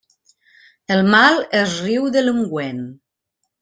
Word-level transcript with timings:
El 0.95 1.03
mal 1.17 1.39
es 1.61 1.77
riu 1.87 2.11
de 2.19 2.27
l'ungüent. 2.27 2.85